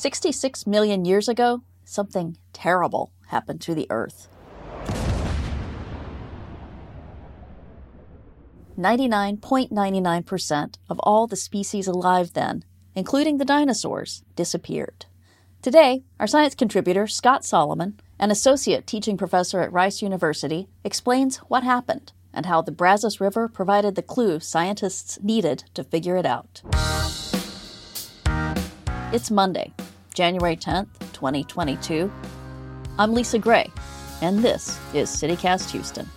[0.00, 4.28] 66 million years ago, something terrible happened to the Earth.
[8.78, 15.04] 99.99% of all the species alive then, including the dinosaurs, disappeared.
[15.60, 21.62] Today, our science contributor, Scott Solomon, an associate teaching professor at Rice University, explains what
[21.62, 26.62] happened and how the Brazos River provided the clue scientists needed to figure it out.
[29.12, 29.72] It's Monday,
[30.14, 32.10] January 10th, 2022.
[32.98, 33.70] I'm Lisa Gray,
[34.20, 36.08] and this is City Cast Houston.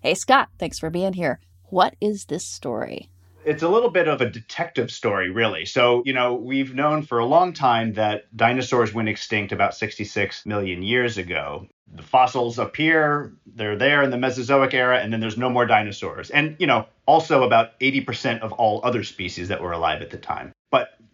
[0.00, 1.40] Hey, Scott, thanks for being here.
[1.64, 3.10] What is this story?
[3.44, 5.64] It's a little bit of a detective story, really.
[5.64, 10.44] So, you know, we've known for a long time that dinosaurs went extinct about 66
[10.44, 11.66] million years ago.
[11.94, 16.30] The fossils appear, they're there in the Mesozoic era, and then there's no more dinosaurs.
[16.30, 20.18] And, you know, also about 80% of all other species that were alive at the
[20.18, 20.52] time.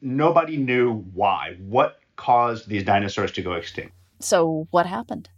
[0.00, 1.56] Nobody knew why.
[1.60, 3.92] What caused these dinosaurs to go extinct?
[4.20, 5.28] So, what happened?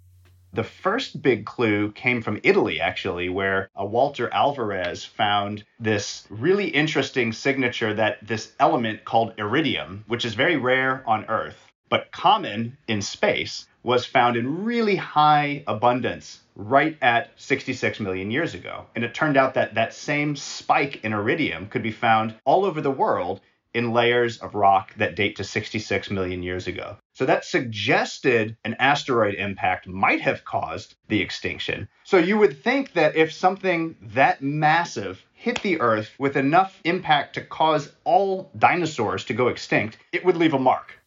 [0.53, 6.69] The first big clue came from Italy, actually, where a Walter Alvarez found this really
[6.69, 11.59] interesting signature that this element called iridium, which is very rare on Earth,
[11.91, 18.55] but common in space, was found in really high abundance right at 66 million years
[18.55, 18.87] ago.
[18.95, 22.81] And it turned out that that same spike in iridium could be found all over
[22.81, 23.41] the world
[23.79, 26.97] in layers of rock that date to 66 million years ago.
[27.15, 31.89] So that suggested an asteroid impact might have caused the extinction.
[32.03, 37.35] So you would think that if something that massive hit the Earth with enough impact
[37.35, 40.99] to cause all dinosaurs to go extinct, it would leave a mark.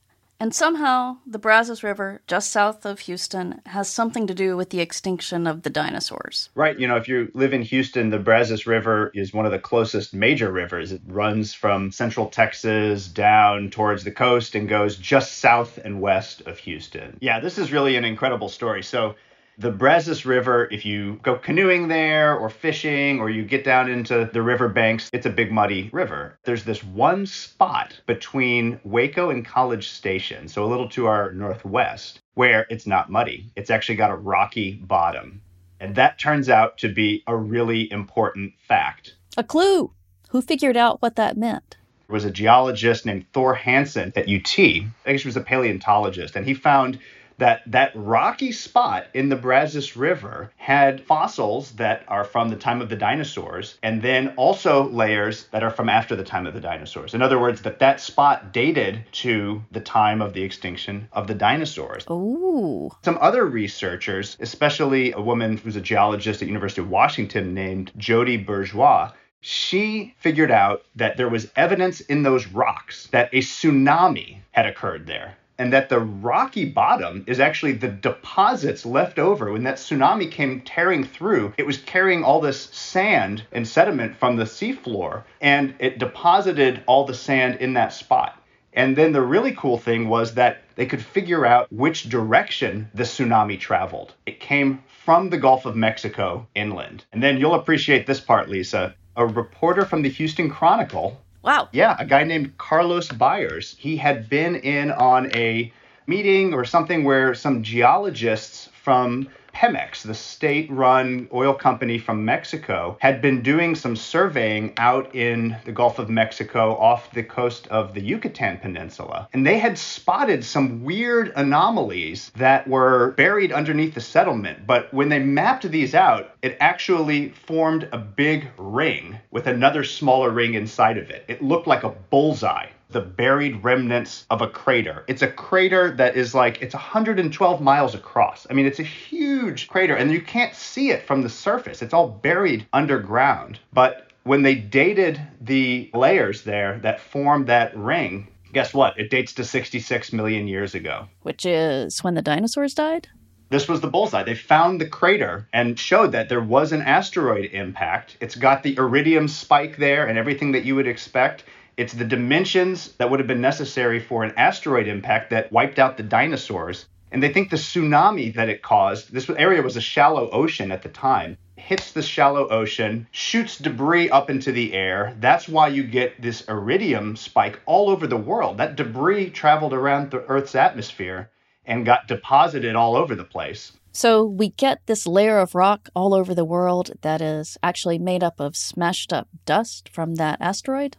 [0.41, 4.79] And somehow, the Brazos River, just south of Houston, has something to do with the
[4.79, 6.49] extinction of the dinosaurs.
[6.55, 6.79] Right.
[6.79, 10.15] You know, if you live in Houston, the Brazos River is one of the closest
[10.15, 10.91] major rivers.
[10.91, 16.41] It runs from central Texas down towards the coast and goes just south and west
[16.47, 17.19] of Houston.
[17.21, 18.81] Yeah, this is really an incredible story.
[18.81, 19.13] So,
[19.57, 24.29] the Brazos River, if you go canoeing there or fishing or you get down into
[24.31, 26.37] the river banks, it's a big muddy river.
[26.43, 32.19] There's this one spot between Waco and College Station, so a little to our northwest,
[32.33, 33.51] where it's not muddy.
[33.55, 35.41] It's actually got a rocky bottom.
[35.79, 39.15] And that turns out to be a really important fact.
[39.37, 39.91] A clue.
[40.29, 41.77] Who figured out what that meant?
[42.07, 44.59] There was a geologist named Thor Hansen at UT.
[44.59, 46.99] I guess he was a paleontologist, and he found
[47.41, 52.81] that that rocky spot in the Brazos River had fossils that are from the time
[52.81, 56.59] of the dinosaurs and then also layers that are from after the time of the
[56.59, 57.15] dinosaurs.
[57.15, 61.33] In other words, that that spot dated to the time of the extinction of the
[61.33, 62.05] dinosaurs.
[62.11, 62.91] Ooh.
[63.03, 67.91] Some other researchers, especially a woman who's a geologist at the University of Washington named
[67.97, 74.41] Jody Bourgeois, she figured out that there was evidence in those rocks that a tsunami
[74.51, 79.61] had occurred there and that the rocky bottom is actually the deposits left over when
[79.61, 81.53] that tsunami came tearing through.
[81.55, 87.05] It was carrying all this sand and sediment from the seafloor, and it deposited all
[87.05, 88.41] the sand in that spot.
[88.73, 93.03] And then the really cool thing was that they could figure out which direction the
[93.03, 94.15] tsunami traveled.
[94.25, 97.05] It came from the Gulf of Mexico inland.
[97.13, 98.95] And then you'll appreciate this part, Lisa.
[99.15, 101.69] A reporter from the Houston Chronicle Wow.
[101.71, 103.75] Yeah, a guy named Carlos Byars.
[103.77, 105.73] He had been in on a
[106.05, 112.97] meeting or something where some geologists from Pemex, the state run oil company from Mexico,
[112.99, 117.93] had been doing some surveying out in the Gulf of Mexico off the coast of
[117.93, 119.27] the Yucatan Peninsula.
[119.33, 124.65] And they had spotted some weird anomalies that were buried underneath the settlement.
[124.65, 130.31] But when they mapped these out, it actually formed a big ring with another smaller
[130.31, 131.25] ring inside of it.
[131.27, 135.03] It looked like a bullseye the buried remnants of a crater.
[135.07, 138.47] It's a crater that is like, it's 112 miles across.
[138.49, 141.81] I mean, it's a huge crater, and you can't see it from the surface.
[141.81, 143.59] It's all buried underground.
[143.73, 148.99] But when they dated the layers there that formed that ring, guess what?
[148.99, 151.07] It dates to 66 million years ago.
[151.21, 153.07] Which is when the dinosaurs died?
[153.49, 154.23] This was the bullseye.
[154.23, 158.15] They found the crater and showed that there was an asteroid impact.
[158.21, 161.43] It's got the iridium spike there and everything that you would expect.
[161.81, 165.97] It's the dimensions that would have been necessary for an asteroid impact that wiped out
[165.97, 166.85] the dinosaurs.
[167.11, 170.83] And they think the tsunami that it caused, this area was a shallow ocean at
[170.83, 175.17] the time, hits the shallow ocean, shoots debris up into the air.
[175.19, 178.59] That's why you get this iridium spike all over the world.
[178.59, 181.31] That debris traveled around the Earth's atmosphere
[181.65, 183.71] and got deposited all over the place.
[183.91, 188.23] So we get this layer of rock all over the world that is actually made
[188.23, 190.97] up of smashed up dust from that asteroid?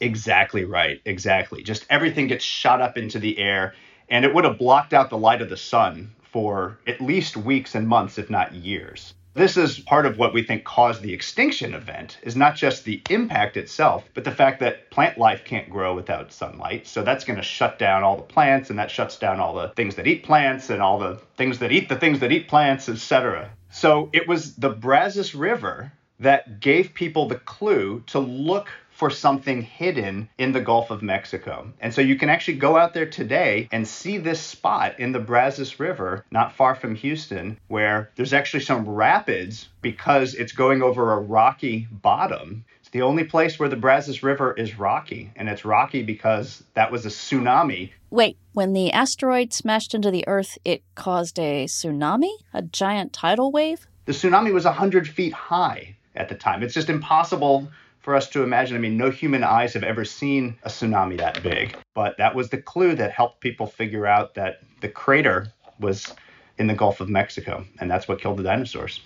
[0.00, 1.00] Exactly right.
[1.04, 1.62] Exactly.
[1.62, 3.74] Just everything gets shot up into the air,
[4.08, 7.74] and it would have blocked out the light of the sun for at least weeks
[7.74, 9.14] and months, if not years.
[9.34, 13.00] This is part of what we think caused the extinction event is not just the
[13.10, 16.88] impact itself, but the fact that plant life can't grow without sunlight.
[16.88, 19.68] So that's going to shut down all the plants and that shuts down all the
[19.68, 22.88] things that eat plants and all the things that eat the things that eat plants,
[22.88, 23.50] etc.
[23.70, 28.68] So it was the Brazos River that gave people the clue to look
[29.00, 31.72] for something hidden in the Gulf of Mexico.
[31.80, 35.18] And so you can actually go out there today and see this spot in the
[35.18, 41.14] Brazos River, not far from Houston, where there's actually some rapids because it's going over
[41.14, 42.66] a rocky bottom.
[42.80, 46.92] It's the only place where the Brazos River is rocky, and it's rocky because that
[46.92, 47.92] was a tsunami.
[48.10, 52.32] Wait, when the asteroid smashed into the Earth, it caused a tsunami?
[52.52, 53.86] A giant tidal wave?
[54.04, 56.62] The tsunami was 100 feet high at the time.
[56.62, 57.68] It's just impossible
[58.00, 58.76] for us to imagine.
[58.76, 62.50] I mean, no human eyes have ever seen a tsunami that big, but that was
[62.50, 66.14] the clue that helped people figure out that the crater was
[66.58, 69.00] in the Gulf of Mexico, and that's what killed the dinosaurs.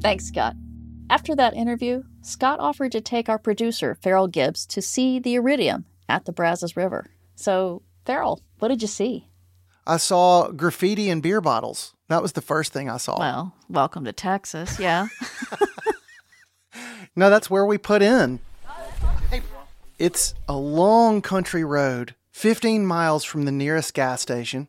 [0.00, 0.54] Thanks, Scott.
[1.10, 5.84] After that interview, Scott offered to take our producer, Ferrill Gibbs, to see the iridium
[6.08, 7.10] at the Brazos River.
[7.36, 9.28] So, Ferrill, what did you see?
[9.86, 11.94] I saw graffiti and beer bottles.
[12.08, 13.18] That was the first thing I saw.
[13.18, 15.08] Well, welcome to Texas, yeah.
[17.16, 18.40] no, that's where we put in.
[19.98, 24.68] It's a long country road, 15 miles from the nearest gas station.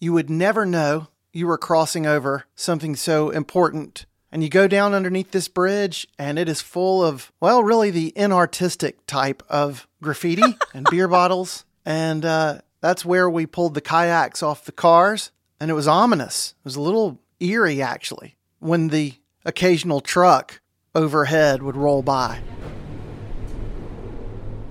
[0.00, 4.06] You would never know you were crossing over something so important.
[4.32, 8.12] And you go down underneath this bridge, and it is full of, well, really the
[8.16, 11.64] inartistic type of graffiti and beer bottles.
[11.84, 16.54] And uh, that's where we pulled the kayaks off the cars and it was ominous.
[16.58, 19.14] It was a little eerie, actually, when the
[19.46, 20.60] occasional truck
[20.94, 22.42] overhead would roll by.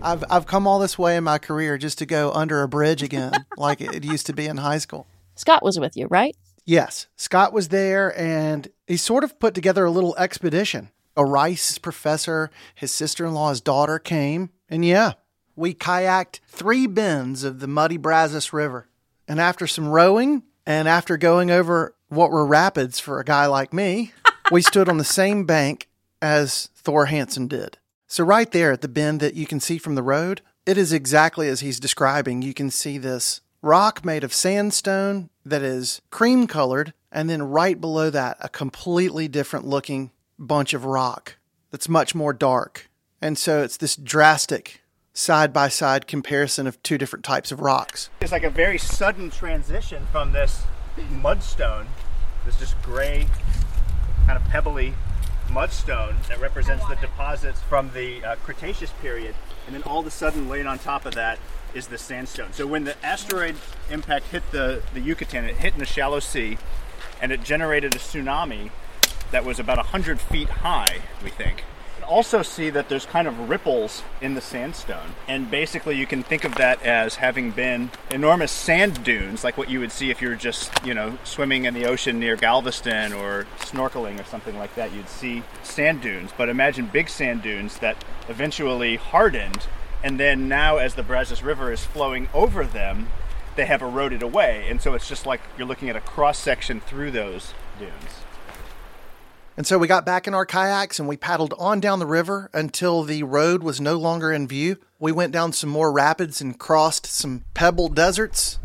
[0.03, 3.01] I've, I've come all this way in my career just to go under a bridge
[3.01, 5.07] again, like it used to be in high school.
[5.33, 6.37] Scott was with you, right?
[6.65, 7.07] Yes.
[7.15, 10.91] Scott was there, and he sort of put together a little expedition.
[11.17, 15.13] A Rice professor, his sister in law's daughter came, and yeah,
[15.55, 18.87] we kayaked three bends of the muddy Brazos River.
[19.27, 23.73] And after some rowing, and after going over what were rapids for a guy like
[23.73, 24.13] me,
[24.51, 25.87] we stood on the same bank
[26.21, 27.77] as Thor Hansen did.
[28.07, 30.93] So, right there at the bend that you can see from the road, it is
[30.93, 32.41] exactly as he's describing.
[32.41, 37.79] You can see this rock made of sandstone that is cream colored, and then right
[37.79, 41.37] below that, a completely different looking bunch of rock
[41.71, 42.89] that's much more dark.
[43.21, 44.82] And so it's this drastic
[45.13, 48.09] side by side comparison of two different types of rocks.
[48.21, 50.63] It's like a very sudden transition from this
[50.97, 51.85] mudstone,
[52.45, 53.27] this just gray,
[54.25, 54.95] kind of pebbly
[55.47, 59.35] mudstone that represents the deposits from the uh, Cretaceous period,
[59.67, 61.37] and then all of a sudden, laid on top of that
[61.75, 62.51] is the sandstone.
[62.53, 63.55] So when the asteroid
[63.89, 66.57] impact hit the, the Yucatan, it hit in the shallow sea,
[67.21, 68.71] and it generated a tsunami
[69.31, 71.63] that was about 100 feet high, we think
[72.13, 75.15] also see that there's kind of ripples in the sandstone.
[75.27, 79.67] And basically, you can think of that as having been enormous sand dunes, like what
[79.67, 83.13] you would see if you were just, you know, swimming in the ocean near Galveston
[83.13, 84.93] or snorkeling or something like that.
[84.93, 86.29] You'd see sand dunes.
[86.37, 87.97] But imagine big sand dunes that
[88.29, 89.65] eventually hardened.
[90.03, 93.07] And then now, as the Brazos River is flowing over them,
[93.55, 94.67] they have eroded away.
[94.69, 98.22] And so it's just like you're looking at a cross section through those dunes.
[99.55, 102.49] And so we got back in our kayaks and we paddled on down the river
[102.53, 104.77] until the road was no longer in view.
[104.99, 108.57] We went down some more rapids and crossed some pebble deserts.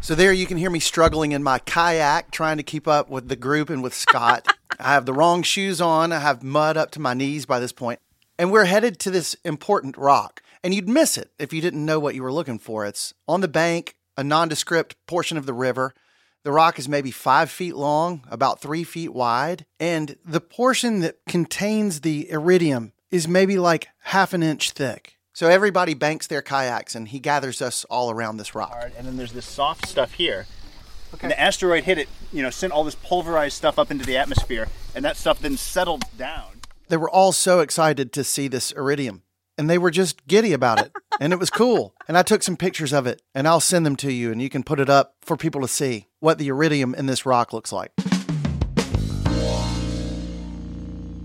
[0.00, 3.28] So there you can hear me struggling in my kayak trying to keep up with
[3.28, 4.46] the group and with Scott.
[4.80, 6.10] I have the wrong shoes on.
[6.10, 8.00] I have mud up to my knees by this point.
[8.38, 10.42] And we're headed to this important rock.
[10.64, 12.86] And you'd miss it if you didn't know what you were looking for.
[12.86, 15.92] It's on the bank, a nondescript portion of the river.
[16.42, 21.18] The rock is maybe five feet long, about three feet wide, and the portion that
[21.28, 25.18] contains the iridium is maybe like half an inch thick.
[25.34, 28.72] So everybody banks their kayaks, and he gathers us all around this rock.
[28.72, 30.46] Hard, and then there's this soft stuff here.
[31.12, 31.24] Okay.
[31.24, 34.16] And the asteroid hit it, you know, sent all this pulverized stuff up into the
[34.16, 36.60] atmosphere, and that stuff then settled down.
[36.88, 39.22] They were all so excited to see this iridium
[39.60, 40.90] and they were just giddy about it.
[41.22, 41.94] And it was cool.
[42.08, 44.48] And I took some pictures of it and I'll send them to you and you
[44.48, 47.72] can put it up for people to see what the iridium in this rock looks
[47.72, 47.92] like.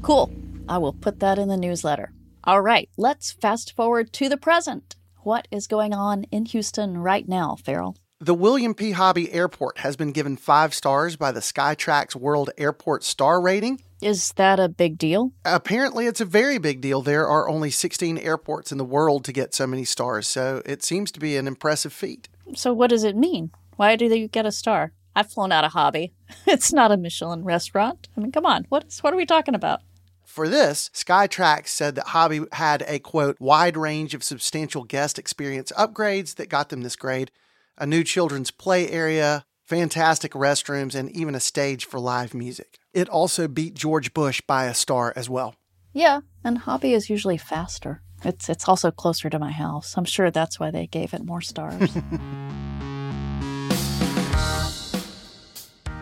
[0.02, 0.32] Cool.
[0.68, 2.12] I will put that in the newsletter.
[2.44, 4.98] All right, let's fast forward to the present.
[5.24, 7.96] What is going on in Houston right now, Ferrill?
[8.20, 8.92] The William P.
[8.92, 13.82] Hobby Airport has been given five stars by the Skytrax World Airport Star Rating.
[14.06, 15.32] Is that a big deal?
[15.46, 17.02] Apparently, it's a very big deal.
[17.02, 20.84] There are only 16 airports in the world to get so many stars, so it
[20.84, 22.30] seems to be an impressive feat.
[22.54, 23.50] So, what does it mean?
[23.78, 24.92] Why do they get a star?
[25.16, 26.14] I've flown out a hobby.
[26.46, 28.08] It's not a Michelin restaurant.
[28.16, 28.68] I mean, come on.
[28.70, 29.82] What, is, what are we talking about?
[30.24, 35.72] For this, Skytrax said that Hobby had a quote, wide range of substantial guest experience
[35.76, 37.32] upgrades that got them this grade,
[37.76, 42.78] a new children's play area, fantastic restrooms, and even a stage for live music.
[42.96, 45.56] It also beat George Bush by a star as well.
[45.92, 48.02] Yeah, and Hobby is usually faster.
[48.24, 49.98] It's it's also closer to my house.
[49.98, 51.94] I'm sure that's why they gave it more stars.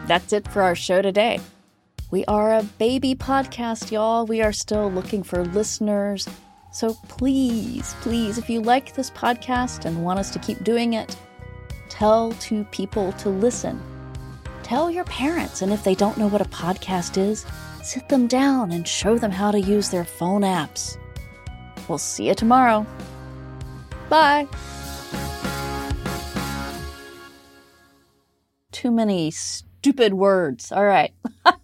[0.08, 1.40] that's it for our show today.
[2.12, 4.28] We are a baby podcast, y'all.
[4.28, 6.30] We are still looking for listeners.
[6.72, 11.16] So please, please, if you like this podcast and want us to keep doing it,
[11.90, 13.82] tell two people to listen.
[14.74, 17.46] Tell your parents, and if they don't know what a podcast is,
[17.84, 20.98] sit them down and show them how to use their phone apps.
[21.88, 22.84] We'll see you tomorrow.
[24.10, 24.48] Bye.
[28.72, 30.72] Too many stupid words.
[30.72, 31.14] All right.